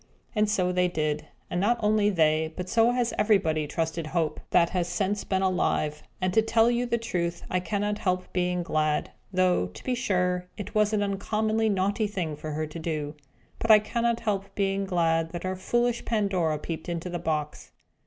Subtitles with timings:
[0.35, 4.71] And so they did; and not only they, but so has everybody trusted Hope, that
[4.71, 6.01] has since been alive.
[6.19, 10.47] And to tell you the truth, I cannot help being glad (though, to be sure,
[10.57, 13.13] it was an uncommonly naughty thing for her to do)
[13.59, 17.71] but I cannot help being glad that our foolish Pandora peeped into the box.